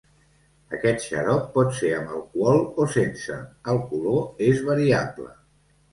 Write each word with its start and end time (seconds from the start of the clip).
Aquest 0.77 1.01
xarop 1.07 1.43
pot 1.57 1.69
ser 1.81 1.91
amb 1.97 2.15
alcohol 2.15 2.63
o 2.85 2.89
sense; 2.97 3.37
el 3.75 3.83
color 3.93 4.45
és 4.49 4.65
variable. 4.71 5.29